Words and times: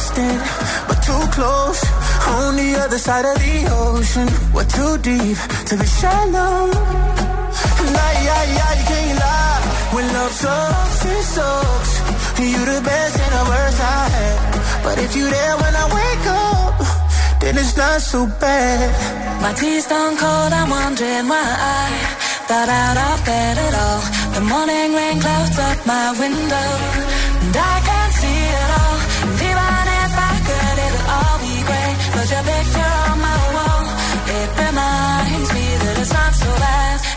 You're 0.00 0.16
distant, 0.16 0.40
but 0.88 0.98
too 1.02 1.24
close. 1.36 1.80
On 2.28 2.56
the 2.56 2.70
other 2.80 2.98
side 2.98 3.24
of 3.24 3.36
the 3.36 3.56
ocean, 3.70 4.28
we're 4.54 4.64
too 4.64 4.96
deep 4.98 5.36
to 5.68 5.76
be 5.76 5.86
shallow. 5.86 6.72
Nah, 7.94 8.12
yeah, 8.26 8.44
yeah, 8.56 8.72
you 8.78 8.84
can't 8.92 9.18
lie. 9.18 9.60
When 9.94 10.06
love 10.14 10.32
sucks, 10.32 11.04
it 11.04 11.24
sucks. 11.34 11.92
You 12.40 12.64
the 12.64 12.80
best 12.80 13.20
and 13.24 13.32
the 13.38 13.44
worst 13.52 13.80
I 13.80 14.08
had. 14.16 14.38
But 14.84 14.96
if 14.98 15.14
you 15.16 15.28
there 15.28 15.56
when 15.62 15.74
I 15.76 15.86
wake 15.98 16.26
up, 16.48 16.76
then 17.40 17.58
it's 17.58 17.76
not 17.76 18.00
so 18.00 18.26
bad. 18.40 19.42
My 19.42 19.52
tea's 19.52 19.86
gone 19.86 20.16
cold, 20.16 20.52
I'm 20.52 20.70
wondering 20.70 21.28
why 21.28 21.48
I 21.76 21.84
got 22.48 22.68
out 22.68 22.96
of 22.96 23.26
bed 23.26 23.58
at 23.66 23.74
all. 23.84 24.02
The 24.34 24.40
morning 24.52 24.94
rain 24.94 25.20
clouds 25.20 25.58
up 25.58 25.78
my 25.86 26.12
window, 26.18 26.68
and 27.44 27.56
I 27.56 27.89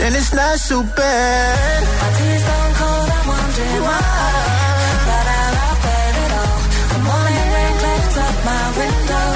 then 0.00 0.16
it's 0.16 0.32
not 0.32 0.58
so 0.58 0.82
bad. 0.82 1.80
My 2.02 2.10
tea's 2.18 2.44
gone 2.48 2.72
cold, 2.80 3.08
I'm 3.16 3.26
wondering 3.32 3.82
why. 3.84 4.00
Got 5.08 5.26
out 5.40 5.54
of 5.68 5.76
bed 5.84 6.14
at 6.24 6.32
all. 6.40 6.58
The 6.92 7.00
morning 7.08 7.48
rain 7.54 7.74
clouds 7.80 8.16
up 8.26 8.36
my 8.50 8.64
window, 8.80 9.28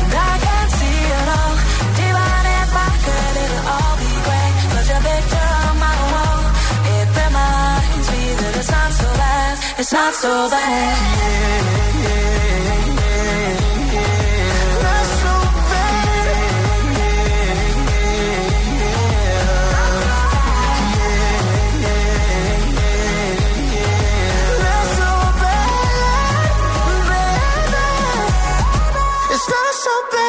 and 0.00 0.12
I 0.28 0.32
can't 0.46 0.70
see 0.80 1.00
it 1.20 1.28
all. 1.38 1.54
And 1.84 1.96
even 2.08 2.42
if 2.60 2.70
I 2.86 2.90
could, 3.04 3.34
it'll 3.44 3.66
all 3.76 3.94
be 4.00 4.12
great. 4.26 4.54
But 4.72 4.84
your 4.90 5.02
picture 5.08 5.50
on 5.68 5.74
my 5.86 5.98
wall, 6.12 6.40
it 6.96 7.08
reminds 7.20 8.06
me 8.12 8.22
that 8.40 8.52
it's 8.60 8.70
not 8.76 8.90
so 9.00 9.08
bad. 9.22 9.54
It's 9.80 9.92
not 9.92 10.12
so 10.24 10.32
bad. 10.48 10.96
Not 12.04 12.49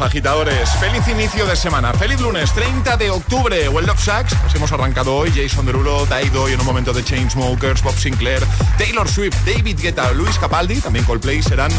Agitadores. 0.00 0.68
Feliz 0.80 1.06
inicio 1.08 1.46
de 1.46 1.56
semana. 1.56 1.92
Feliz 1.94 2.20
lunes, 2.20 2.52
30 2.52 2.96
de 2.96 3.10
octubre. 3.10 3.68
Well 3.68 3.86
Love 3.86 4.02
Sacks. 4.02 4.36
Hemos 4.54 4.70
arrancado 4.72 5.14
hoy. 5.14 5.32
Jason 5.34 5.64
Derulo, 5.64 6.06
Daido 6.06 6.48
y 6.48 6.52
en 6.52 6.60
un 6.60 6.66
momento 6.66 6.92
de 6.92 7.04
Chainsmokers, 7.04 7.82
Bob 7.82 7.96
Sinclair, 7.96 8.42
Taylor 8.78 9.08
Swift, 9.08 9.36
David 9.44 9.78
Guetta, 9.80 10.12
Luis 10.12 10.38
Capaldi, 10.38 10.80
también 10.80 11.04
Coldplay 11.04 11.42
serán 11.42 11.70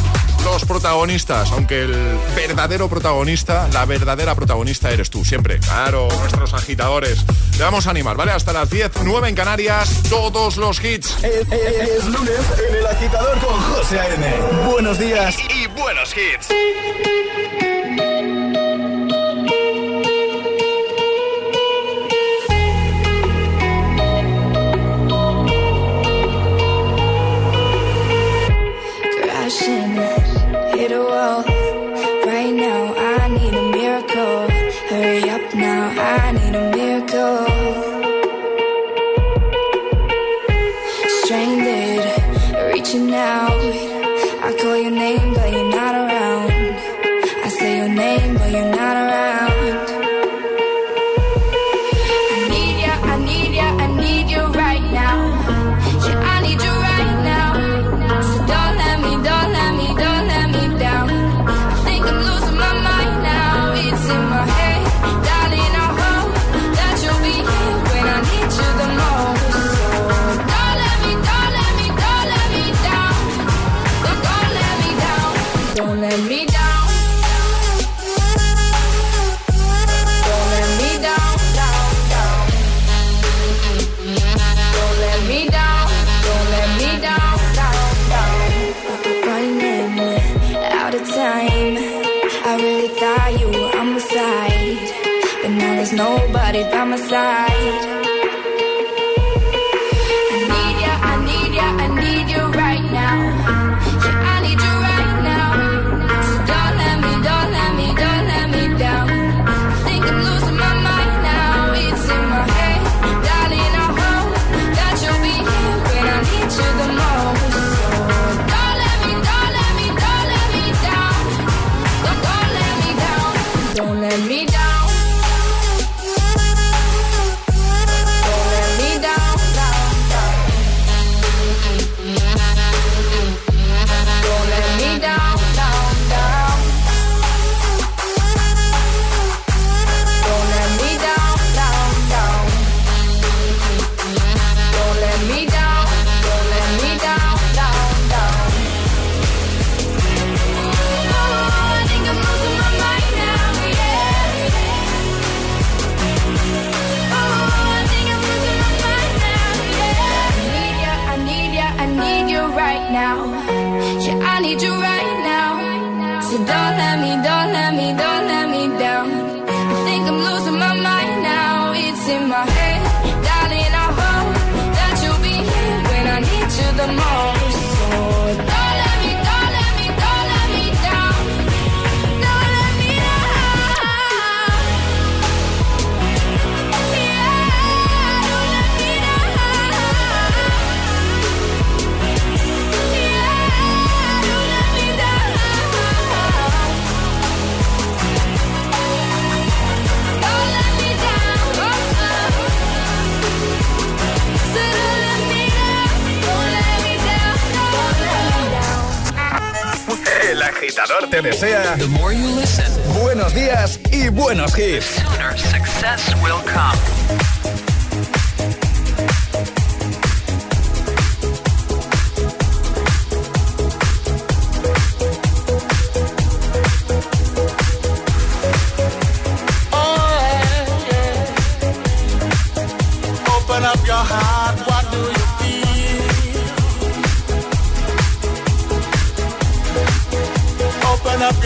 los 0.52 0.66
protagonistas. 0.66 1.52
Aunque 1.52 1.84
el 1.84 2.18
verdadero 2.36 2.88
protagonista, 2.90 3.68
la 3.74 3.86
verdadera 3.86 4.34
protagonista 4.36 4.90
eres 4.92 5.10
tú, 5.10 5.24
siempre. 5.26 5.60
Claro, 5.60 6.08
nuestros 6.20 6.54
agitadores. 6.54 7.26
Le 7.58 7.64
vamos 7.64 7.88
a 7.88 7.92
animar, 7.92 8.16
¿vale? 8.16 8.32
Hasta 8.32 8.54
las 8.54 8.70
10, 8.70 8.92
9 9.04 9.30
en 9.30 9.36
Canarias, 9.36 9.90
todos 10.10 10.58
los 10.58 10.84
hits. 10.84 11.18
Es, 11.24 11.48
es- 11.52 11.90
es 11.98 12.06
lunes 12.06 12.40
en 12.70 12.76
el 12.76 12.86
agitador 12.88 13.38
con 13.40 13.60
José 13.74 14.00
A.M. 14.00 14.34
Buenos 14.72 14.98
días. 15.00 15.36
Y, 15.50 15.64
y 15.64 15.68
buenos 15.68 16.14
hits. 16.16 16.48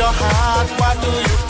your 0.02 0.10
heart, 0.14 0.68
what 0.80 0.96
do 1.04 1.12
you 1.30 1.41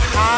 high. 0.00 0.37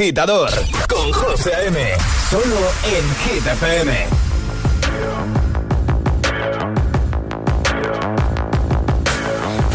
Agitador 0.00 0.50
con 0.88 1.12
José 1.12 1.52
M. 1.66 1.78
Solo 2.30 2.60
en 2.84 3.04
Hit 3.22 3.46
FM. 3.46 3.92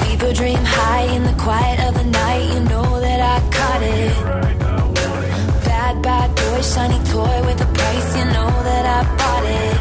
People 0.03 0.33
dream 0.33 0.57
high 0.65 1.15
in 1.15 1.23
the 1.25 1.33
quiet 1.33 1.79
of 1.87 1.93
the 1.93 2.05
night. 2.05 2.53
You 2.55 2.59
know 2.61 2.99
that 3.01 3.21
I 3.21 3.37
caught 3.55 3.83
it. 3.83 4.15
Bad, 5.63 6.01
bad 6.01 6.29
boy, 6.33 6.61
shiny 6.61 6.99
toy 7.11 7.37
with 7.45 7.61
a 7.61 7.69
price. 7.77 8.17
You 8.17 8.25
know 8.25 8.49
that 8.69 8.85
I 8.97 9.01
bought 9.19 9.45
it. 9.45 9.77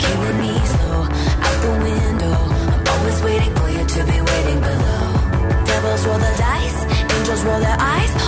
Killing 0.00 0.38
me 0.40 0.52
slow 0.64 1.02
out 1.44 1.58
the 1.60 1.72
window. 1.84 2.36
I'm 2.72 2.86
always 2.88 3.22
waiting 3.22 3.54
for 3.54 3.68
you 3.68 3.84
to 3.84 4.00
be 4.12 4.18
waiting 4.30 4.60
below. 4.60 5.66
Devils 5.66 6.06
roll 6.06 6.18
the 6.18 6.34
dice, 6.38 6.80
angels 7.12 7.44
roll 7.44 7.60
their 7.60 7.76
eyes. 7.78 8.27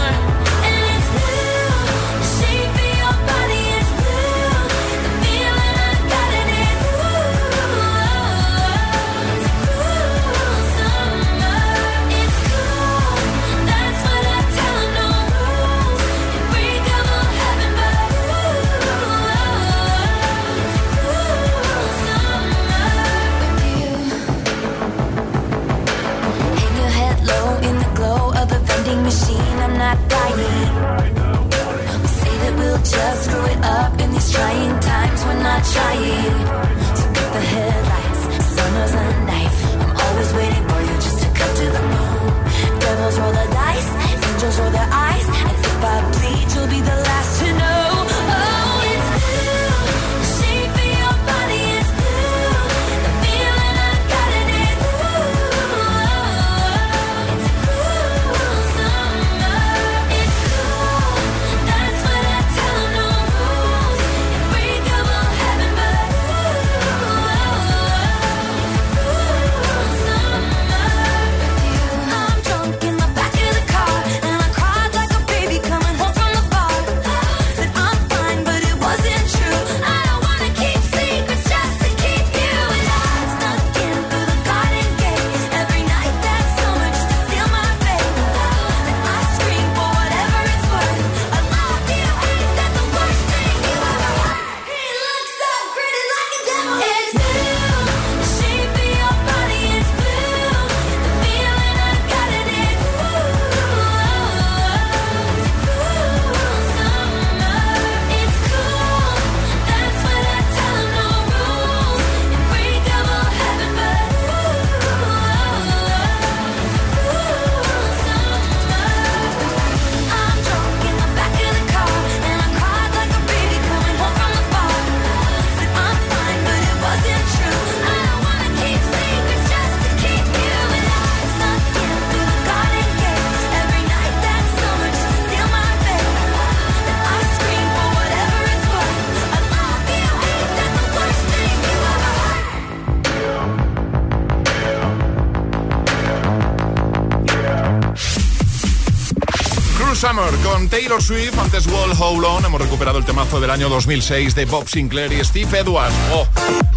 Taylor 150.91 151.03
Swift, 151.03 151.39
antes 151.39 151.67
Wall 151.67 151.93
Hold 151.97 152.25
On. 152.25 152.43
Hemos 152.43 152.59
recuperado 152.59 152.97
el 152.97 153.05
temazo 153.05 153.39
del 153.39 153.49
año 153.49 153.69
2006 153.69 154.35
de 154.35 154.43
Bob 154.43 154.67
Sinclair 154.67 155.13
y 155.13 155.23
Steve 155.23 155.59
Edwards. 155.59 155.95
Oh, 156.11 156.27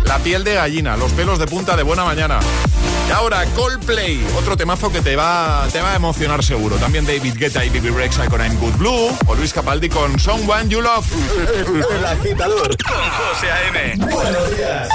la 0.05 0.21
piel 0.21 0.45
de 0.45 0.55
gallina, 0.55 0.97
los 0.97 1.11
pelos 1.15 1.41
de 1.41 1.49
punta 1.49 1.77
de 1.77 1.83
buena 1.83 2.05
mañana. 2.05 2.39
Y 3.09 3.11
ahora 3.11 3.45
Coldplay, 3.57 4.25
otro 4.39 4.57
temazo 4.57 4.93
que 4.93 5.01
te 5.01 5.17
va, 5.17 5.67
te 5.73 5.81
va 5.81 5.95
a 5.95 5.97
emocionar 5.97 6.45
seguro. 6.45 6.77
También 6.77 7.05
David 7.05 7.35
Guetta 7.37 7.65
y 7.65 7.71
Bibi 7.71 7.89
Rexa 7.89 8.29
con 8.29 8.41
I'm 8.41 8.57
Good 8.61 8.77
Blue. 8.77 9.19
O 9.27 9.35
Luis 9.35 9.53
Capaldi 9.53 9.89
con 9.89 10.17
Someone 10.21 10.69
You 10.69 10.81
Love. 10.81 11.07
El 11.97 12.05
agitador 12.05 12.69
con 12.85 12.95
José 12.95 13.51
A.M. 13.51 13.97
Buenos 13.97 14.57
días. 14.57 14.89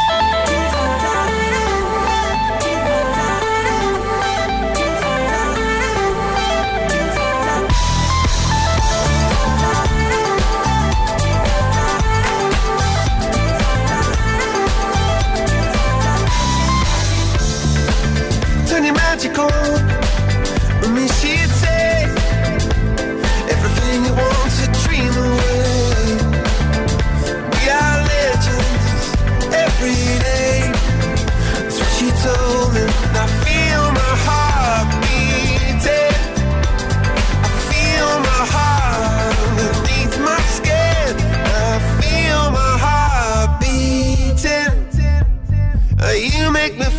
segment 46.70 46.99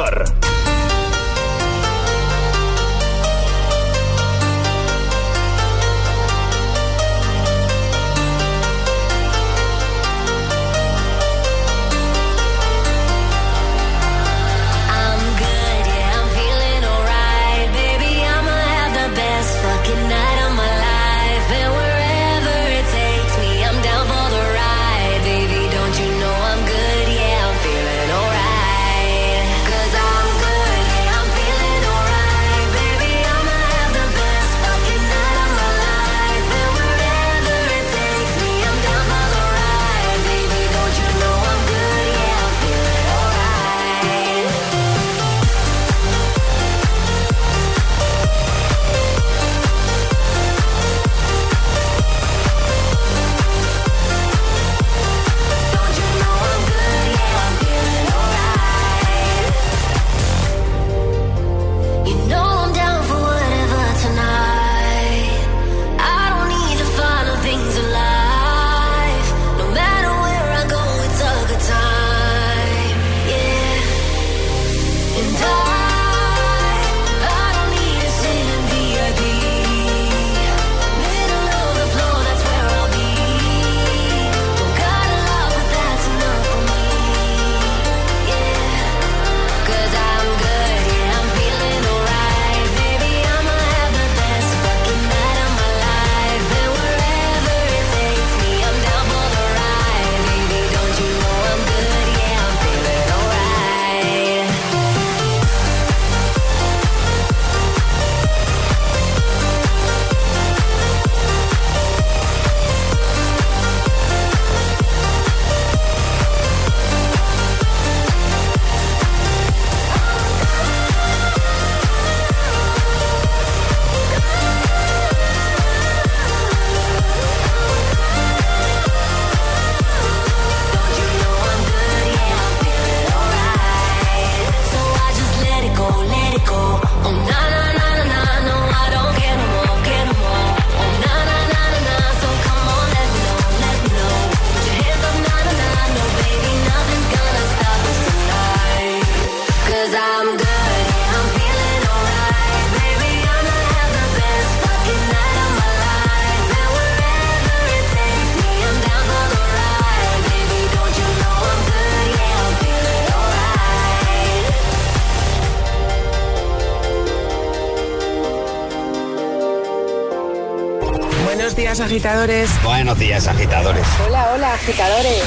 Agitadores. 171.81 172.49
Buenos 172.63 172.97
días, 172.99 173.27
agitadores. 173.27 173.85
Hola, 174.05 174.33
hola, 174.33 174.53
agitadores. 174.53 175.23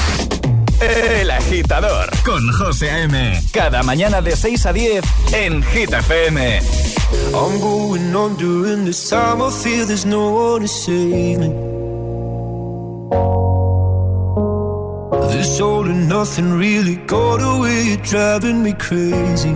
El 0.81 1.31
agitador 1.31 2.09
con 2.25 2.51
José 2.51 2.89
A.M. 2.91 3.41
Cada 3.51 3.81
mañana 3.83 4.21
de 4.21 4.35
6 4.35 4.65
a 4.65 4.73
10 4.73 5.03
en 5.33 5.63
Hit 5.63 5.93
FM. 5.93 6.59
I'm 7.33 7.59
going 7.59 8.13
on 8.13 8.35
during 8.37 8.85
this 8.85 9.09
time. 9.09 9.41
I 9.41 9.51
feel 9.51 9.85
there's 9.85 10.05
no 10.05 10.29
one 10.31 10.61
to 10.61 10.67
save 10.67 11.39
me. 11.39 11.49
This 15.31 15.59
all 15.61 15.85
and 15.85 16.07
nothing 16.09 16.57
really 16.57 16.95
got 17.07 17.41
away, 17.41 17.97
driving 17.97 18.63
me 18.63 18.73
crazy. 18.73 19.55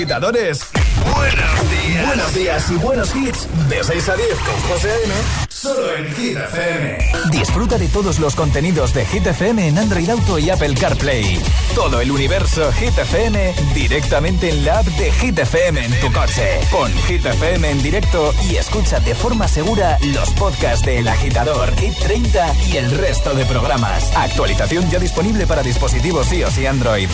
Agitadores. 0.00 0.60
Buenos 1.14 1.70
días. 1.70 2.06
Buenos 2.06 2.34
días 2.34 2.70
y 2.70 2.74
buenos 2.76 3.14
hits. 3.14 3.46
De 3.68 3.84
6 3.84 4.08
a 4.08 4.16
10 4.16 4.28
con 4.38 4.60
José 4.70 4.90
A.M. 4.90 5.14
Solo 5.50 5.94
en 5.94 6.14
Hit 6.14 6.38
FM. 6.38 7.12
Disfruta 7.30 7.76
de 7.76 7.86
todos 7.88 8.18
los 8.18 8.34
contenidos 8.34 8.94
de 8.94 9.04
Hit 9.04 9.26
FM 9.26 9.68
en 9.68 9.76
Android 9.76 10.08
Auto 10.08 10.38
y 10.38 10.48
Apple 10.48 10.74
CarPlay. 10.74 11.38
Todo 11.74 12.00
el 12.00 12.10
universo 12.10 12.72
Hit 12.72 12.96
FM 12.96 13.54
directamente 13.74 14.48
en 14.48 14.64
la 14.64 14.78
app 14.78 14.86
de 14.86 15.12
Hit 15.12 15.38
FM 15.38 15.84
en 15.84 16.00
tu 16.00 16.10
coche. 16.10 16.60
Pon 16.70 16.90
Hit 17.06 17.26
FM 17.26 17.70
en 17.70 17.82
directo 17.82 18.32
y 18.48 18.56
escucha 18.56 19.00
de 19.00 19.14
forma 19.14 19.48
segura 19.48 19.98
los 20.14 20.30
podcasts 20.30 20.86
de 20.86 21.00
El 21.00 21.08
Agitador, 21.08 21.76
Hit 21.76 21.92
30 21.98 22.54
y 22.72 22.76
el 22.78 22.90
resto 22.90 23.34
de 23.34 23.44
programas. 23.44 24.16
Actualización 24.16 24.88
ya 24.88 24.98
disponible 24.98 25.46
para 25.46 25.62
dispositivos 25.62 26.32
iOS 26.32 26.56
y 26.56 26.66
Android. 26.66 27.10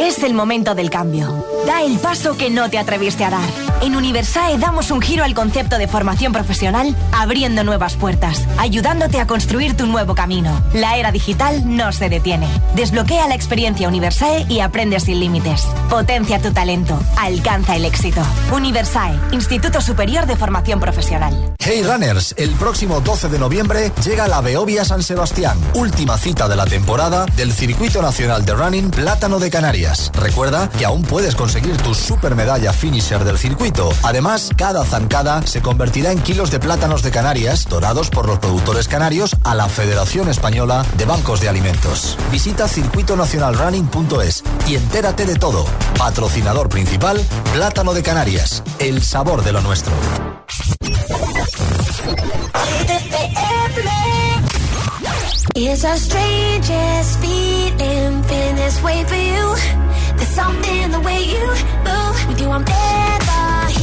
Es 0.00 0.22
el 0.22 0.32
momento 0.32 0.74
del 0.74 0.88
cambio. 0.88 1.44
Da 1.66 1.82
el 1.82 1.98
paso 1.98 2.34
que 2.34 2.48
no 2.48 2.70
te 2.70 2.78
atreviste 2.78 3.22
a 3.22 3.30
dar. 3.30 3.69
En 3.82 3.96
Universae 3.96 4.58
damos 4.58 4.90
un 4.90 5.00
giro 5.00 5.24
al 5.24 5.32
concepto 5.32 5.78
de 5.78 5.88
formación 5.88 6.34
profesional, 6.34 6.94
abriendo 7.12 7.64
nuevas 7.64 7.94
puertas, 7.94 8.44
ayudándote 8.58 9.18
a 9.20 9.26
construir 9.26 9.74
tu 9.74 9.86
nuevo 9.86 10.14
camino. 10.14 10.62
La 10.74 10.98
era 10.98 11.12
digital 11.12 11.62
no 11.64 11.90
se 11.92 12.10
detiene. 12.10 12.46
Desbloquea 12.74 13.26
la 13.26 13.34
experiencia 13.34 13.88
Universae 13.88 14.44
y 14.50 14.60
aprende 14.60 15.00
sin 15.00 15.18
límites. 15.18 15.62
Potencia 15.88 16.42
tu 16.42 16.52
talento. 16.52 17.00
Alcanza 17.16 17.74
el 17.74 17.86
éxito. 17.86 18.20
Universae, 18.52 19.18
Instituto 19.32 19.80
Superior 19.80 20.26
de 20.26 20.36
Formación 20.36 20.78
Profesional. 20.78 21.54
Hey 21.58 21.82
Runners, 21.82 22.34
el 22.36 22.50
próximo 22.50 23.00
12 23.00 23.28
de 23.28 23.38
noviembre 23.38 23.92
llega 24.04 24.28
la 24.28 24.40
Beovia 24.42 24.84
San 24.84 25.02
Sebastián, 25.02 25.58
última 25.74 26.18
cita 26.18 26.48
de 26.48 26.56
la 26.56 26.66
temporada 26.66 27.26
del 27.36 27.52
Circuito 27.52 28.02
Nacional 28.02 28.44
de 28.44 28.54
Running 28.54 28.90
Plátano 28.90 29.38
de 29.38 29.50
Canarias. 29.50 30.10
Recuerda 30.14 30.68
que 30.78 30.84
aún 30.84 31.02
puedes 31.02 31.34
conseguir 31.34 31.76
tu 31.78 31.94
super 31.94 32.34
medalla 32.34 32.72
finisher 32.72 33.24
del 33.24 33.38
circuito. 33.38 33.69
Además, 34.02 34.50
cada 34.56 34.84
zancada 34.84 35.46
se 35.46 35.62
convertirá 35.62 36.12
en 36.12 36.20
kilos 36.20 36.50
de 36.50 36.58
plátanos 36.58 37.02
de 37.02 37.10
Canarias, 37.10 37.66
donados 37.68 38.10
por 38.10 38.26
los 38.26 38.38
productores 38.38 38.88
canarios 38.88 39.36
a 39.44 39.54
la 39.54 39.68
Federación 39.68 40.28
Española 40.28 40.84
de 40.96 41.04
Bancos 41.04 41.40
de 41.40 41.48
Alimentos. 41.48 42.16
Visita 42.30 42.68
circuitonacionalrunning.es 42.68 44.42
y 44.66 44.74
entérate 44.76 45.26
de 45.26 45.36
todo. 45.36 45.64
Patrocinador 45.98 46.68
principal, 46.68 47.20
Plátano 47.52 47.94
de 47.94 48.02
Canarias, 48.02 48.62
el 48.78 49.02
sabor 49.02 49.44
de 49.44 49.52
lo 49.52 49.60
nuestro. 49.60 49.92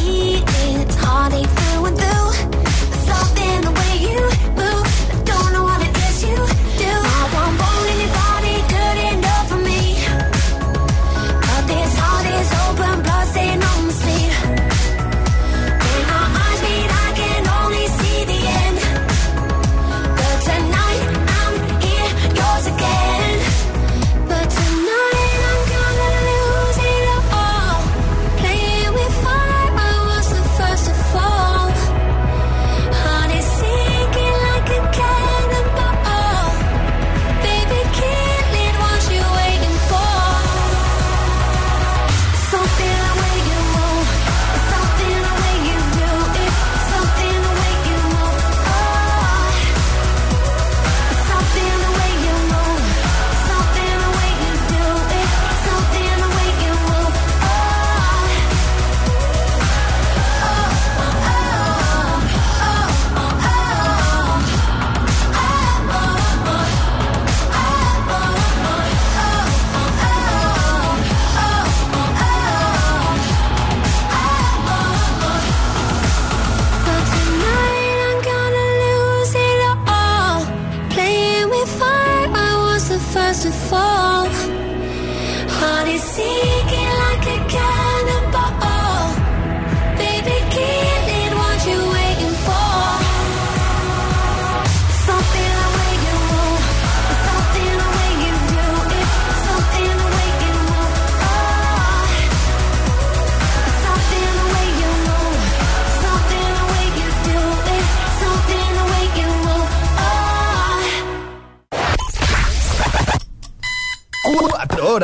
It's 0.09 0.95
heartache 0.95 1.47
through 1.47 1.85
and 1.85 1.97
through. 1.97 2.06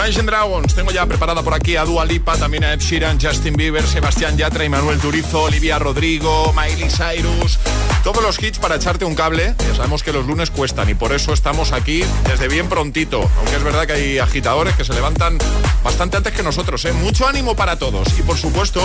Imagine 0.00 0.24
Dragons. 0.24 0.74
Tengo 0.74 0.90
ya 0.92 1.04
preparada 1.04 1.42
por 1.42 1.52
aquí 1.52 1.76
a 1.76 1.84
Dua 1.84 2.06
Lipa, 2.06 2.34
también 2.38 2.64
a 2.64 2.72
Ed 2.72 2.80
Sheeran, 2.80 3.20
Justin 3.20 3.52
Bieber, 3.52 3.86
Sebastián 3.86 4.34
Yatra, 4.34 4.66
Manuel 4.66 4.98
Turizo, 4.98 5.42
Olivia 5.42 5.78
Rodrigo, 5.78 6.54
Miley 6.54 6.88
Cyrus. 6.88 7.58
Todos 8.02 8.22
los 8.22 8.42
hits 8.42 8.58
para 8.58 8.76
echarte 8.76 9.04
un 9.04 9.14
cable. 9.14 9.54
Ya 9.58 9.74
sabemos 9.74 10.02
que 10.02 10.10
los 10.10 10.26
lunes 10.26 10.50
cuestan 10.50 10.88
y 10.88 10.94
por 10.94 11.12
eso 11.12 11.34
estamos 11.34 11.72
aquí 11.72 12.02
desde 12.26 12.48
bien 12.48 12.70
prontito. 12.70 13.30
Aunque 13.36 13.56
es 13.56 13.62
verdad 13.62 13.86
que 13.86 13.92
hay 13.92 14.18
agitadores 14.18 14.74
que 14.74 14.86
se 14.86 14.94
levantan 14.94 15.36
bastante 15.84 16.16
antes 16.16 16.32
que 16.32 16.42
nosotros. 16.42 16.82
¿eh? 16.86 16.94
Mucho 16.94 17.28
ánimo 17.28 17.54
para 17.54 17.78
todos. 17.78 18.08
Y 18.18 18.22
por 18.22 18.38
supuesto, 18.38 18.80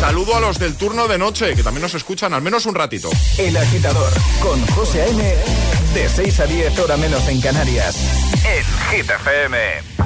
saludo 0.00 0.36
a 0.36 0.40
los 0.40 0.58
del 0.58 0.74
turno 0.74 1.06
de 1.06 1.18
noche, 1.18 1.54
que 1.54 1.62
también 1.62 1.82
nos 1.82 1.92
escuchan 1.92 2.32
al 2.32 2.40
menos 2.40 2.64
un 2.64 2.74
ratito. 2.74 3.10
El 3.36 3.58
agitador 3.58 4.10
con 4.40 4.66
José 4.68 5.02
A.M. 5.02 5.34
De 5.92 6.08
6 6.08 6.40
a 6.40 6.46
10 6.46 6.78
hora 6.78 6.96
menos 6.96 7.28
en 7.28 7.42
Canarias. 7.42 7.98
En 8.42 8.64
Hit 8.96 9.10
FM. 9.10 10.05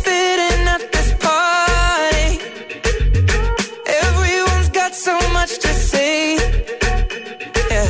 so 5.01 5.17
much 5.33 5.57
to 5.57 5.67
say. 5.67 6.35
Yeah, 7.71 7.89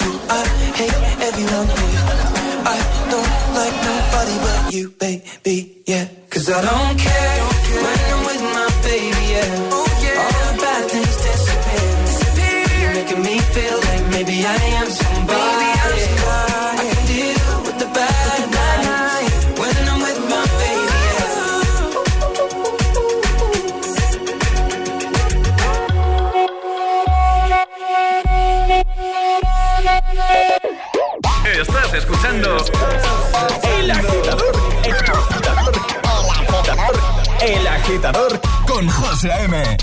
José. 39.21 39.77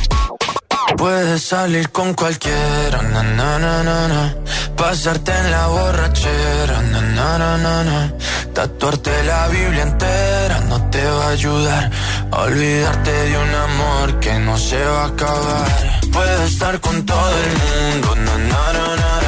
Puedes 0.96 1.42
salir 1.42 1.90
con 1.90 2.12
cualquiera, 2.14 3.02
na, 3.02 3.22
na, 3.22 3.58
na, 3.58 3.84
na, 3.84 4.08
na. 4.08 4.34
pasarte 4.76 5.30
en 5.32 5.50
la 5.52 5.66
borrachera, 5.68 6.82
na, 6.90 7.00
na, 7.00 7.38
na, 7.38 7.56
na, 7.56 7.84
na. 7.84 8.12
tatuarte 8.52 9.22
la 9.24 9.46
Biblia 9.48 9.82
entera 9.82 10.60
no 10.68 10.90
te 10.90 11.04
va 11.04 11.26
a 11.26 11.30
ayudar 11.30 11.90
a 12.32 12.40
olvidarte 12.42 13.12
de 13.12 13.38
un 13.38 13.54
amor 13.54 14.18
que 14.18 14.38
no 14.40 14.58
se 14.58 14.82
va 14.84 15.04
a 15.04 15.06
acabar. 15.06 16.00
Puedes 16.12 16.52
estar 16.52 16.80
con 16.80 17.06
todo 17.06 17.34
el 17.44 17.52
mundo, 17.62 18.14
na, 18.16 18.38
na, 18.38 18.72
na, 18.72 18.96
na. 18.96 19.27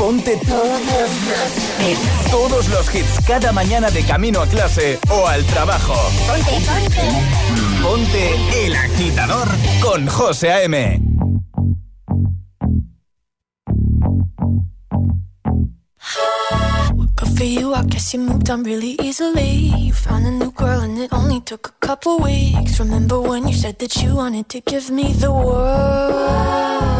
Ponte 0.00 0.34
todos, 0.48 0.80
todos 2.30 2.68
los 2.70 2.94
hits 2.94 3.20
cada 3.26 3.52
mañana 3.52 3.90
de 3.90 4.02
camino 4.02 4.40
a 4.40 4.46
clase 4.46 4.98
o 5.10 5.26
al 5.26 5.44
trabajo. 5.44 5.92
Ponte, 6.26 6.52
ponte. 6.64 7.02
Ponte 7.82 8.64
el 8.64 8.76
agitador 8.76 9.46
con 9.82 10.06
José 10.06 10.52
A.M. 10.52 11.02
For 17.36 17.44
you, 17.44 17.74
I 17.74 17.84
guess 17.84 18.14
you 18.14 18.20
moved 18.20 18.48
on 18.48 18.62
really 18.62 18.96
easily. 19.02 19.70
You 19.76 19.92
found 19.92 20.26
a 20.26 20.30
new 20.30 20.50
girl 20.50 20.80
and 20.80 20.98
it 20.98 21.12
only 21.12 21.42
took 21.42 21.68
a 21.68 21.86
couple 21.86 22.18
weeks. 22.20 22.80
Remember 22.80 23.20
when 23.20 23.46
you 23.46 23.54
said 23.54 23.78
that 23.78 23.94
you 24.02 24.16
wanted 24.16 24.48
to 24.48 24.60
give 24.62 24.90
me 24.90 25.12
the 25.12 25.30
world? 25.30 26.99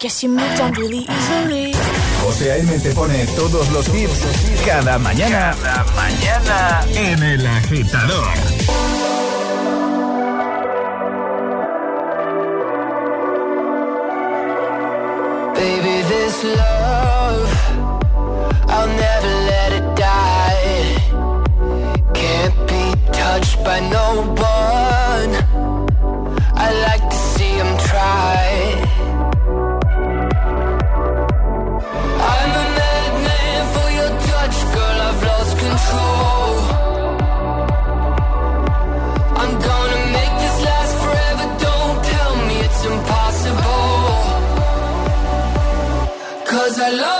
Guess 0.00 0.22
you 0.22 0.30
moved 0.30 0.58
on 0.62 0.72
really 0.72 1.04
easily. 1.06 1.74
José 2.22 2.52
A.M. 2.52 2.78
te 2.78 2.90
pone 2.94 3.26
todos 3.36 3.70
los 3.70 3.84
tips 3.84 4.24
cada 4.64 4.98
mañana. 4.98 5.54
Cada 5.62 5.84
mañana 5.92 6.80
en 6.94 7.22
El 7.22 7.46
Agitador. 7.46 8.34
Baby, 15.54 16.02
this 16.08 16.44
love 16.44 16.69
alone. 46.80 47.19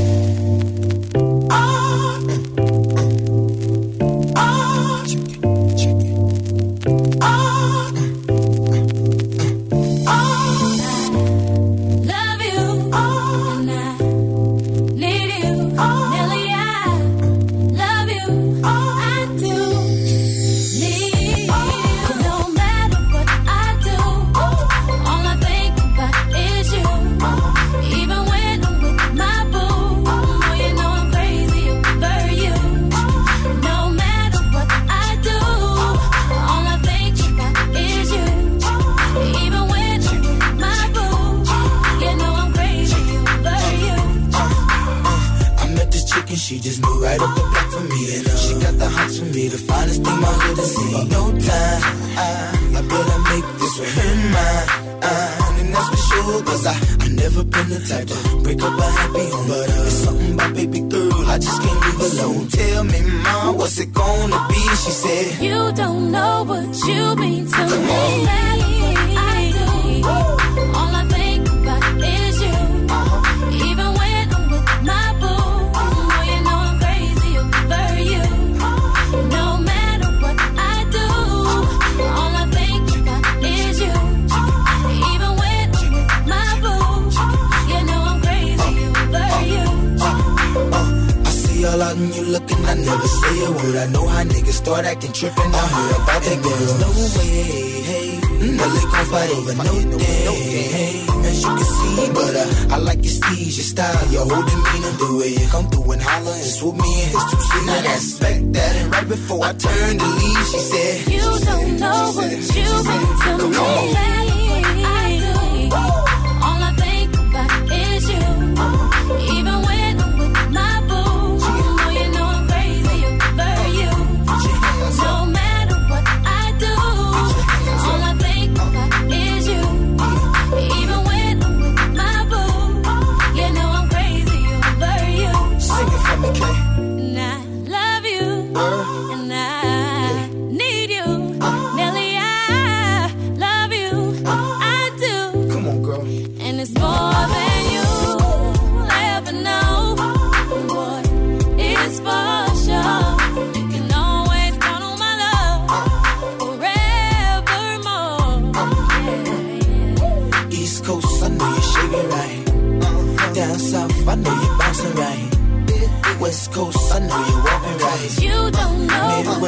start 94.71 94.85
acting 94.85 95.11
trippin', 95.11 95.51
I'm 95.53 95.95
about 95.99 96.21
that 96.23 96.39
girl. 96.41 96.55
There's 96.55 96.79
no 96.79 96.89
way, 97.19 97.81
hey, 97.91 98.07
mm-hmm. 98.23 98.57
well, 98.57 99.05
fight 99.11 99.29
over 99.35 99.55
no 99.67 99.97
day, 99.99 100.63
hey. 100.75 101.05
As 101.27 101.43
you 101.43 101.51
can 101.59 101.67
see, 101.75 102.07
but 102.13 102.35
uh, 102.35 102.75
I 102.75 102.77
like 102.77 103.03
your 103.03 103.15
steeze, 103.19 103.57
your 103.59 103.67
style, 103.73 104.07
your 104.11 104.23
whole 104.29 104.45
demeanor, 104.47 104.93
the 104.95 105.17
way 105.19 105.31
you 105.35 105.47
come 105.49 105.67
through 105.69 105.91
and 105.91 106.01
holler 106.01 106.31
and 106.31 106.45
swoop 106.45 106.75
me 106.75 107.03
in 107.03 107.09
his 107.09 107.23
two 107.31 107.41
seat. 107.49 107.69
I 107.69 107.95
expect 107.95 108.53
that, 108.53 108.75
and 108.79 108.91
right 108.93 109.07
before 109.07 109.43
I 109.43 109.51
turned 109.53 109.99
to 109.99 110.07
leave, 110.07 110.45
she 110.51 110.59
said, 110.71 111.11
You 111.11 111.19
don't 111.19 111.79
know 111.79 112.11
what 112.15 112.31
you 112.31 112.65
mean 112.79 113.39
to 113.39 113.47
me. 113.49 114.50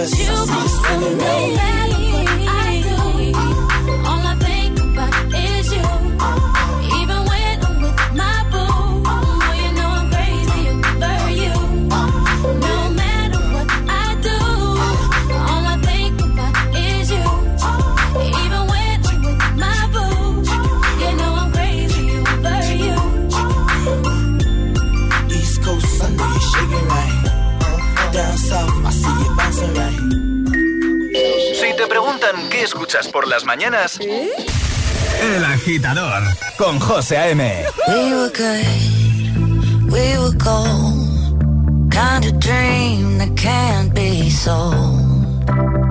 You 0.04 0.26
belong 0.26 1.00
to 1.00 1.16
me. 1.16 1.83
las 33.34 33.46
mañanas. 33.46 34.00
¿Eh? 34.00 34.30
El 35.24 35.44
agitador 35.44 36.22
con 36.56 36.80
José 36.80 37.18
A.M. 37.18 37.66
We 37.88 38.14
were 38.14 38.30
good, 38.30 39.92
we 39.92 40.18
were 40.20 40.38
gold. 40.38 41.90
Kind 41.90 42.26
of 42.26 42.38
dream 42.40 43.18
that 43.18 43.36
can't 43.36 43.92
be 43.96 44.30
sold. 44.30 45.50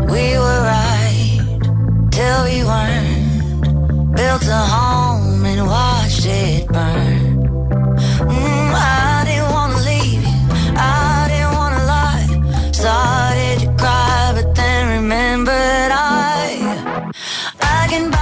We 0.09 0.38
were 0.38 0.61
right 0.62 1.40
till 2.12 2.45
we 2.45 2.62
weren't. 2.62 4.14
Built 4.14 4.47
a 4.47 4.64
home 4.76 5.45
and 5.45 5.66
watched 5.66 6.24
it 6.26 6.68
burn. 6.68 7.43
Mm, 8.20 8.72
I 8.72 9.24
didn't 9.26 9.51
wanna 9.51 9.80
leave 9.90 10.22
you. 10.22 10.38
I 10.76 11.26
didn't 11.30 11.55
wanna 11.59 11.84
lie. 11.95 12.70
Started 12.72 13.59
to 13.62 13.68
cry, 13.82 14.32
but 14.36 14.55
then 14.55 15.03
remembered 15.03 15.90
I. 15.90 16.41
talking 17.93 18.09
about 18.09 18.21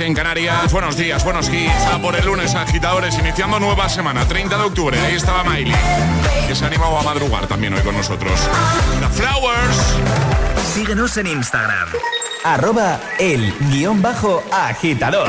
en 0.00 0.14
Canarias. 0.14 0.72
Buenos 0.72 0.96
días, 0.96 1.22
buenos 1.24 1.48
hits. 1.48 1.86
A 1.92 2.00
por 2.00 2.16
el 2.16 2.24
lunes, 2.24 2.54
agitadores, 2.54 3.18
iniciando 3.18 3.60
nueva 3.60 3.88
semana, 3.88 4.26
30 4.26 4.56
de 4.56 4.64
octubre. 4.64 4.98
Ahí 4.98 5.14
estaba 5.14 5.44
Miley, 5.44 5.74
que 6.48 6.54
se 6.54 6.64
ha 6.64 6.68
animado 6.68 6.98
a 6.98 7.02
madrugar 7.02 7.46
también 7.46 7.74
hoy 7.74 7.80
con 7.82 7.96
nosotros. 7.96 8.32
The 9.00 9.08
Flowers. 9.08 9.94
Síguenos 10.74 11.16
en 11.18 11.26
Instagram. 11.26 11.88
Arroba 12.44 13.00
el 13.18 13.52
guion 13.70 14.00
bajo 14.00 14.42
agitador. 14.50 15.28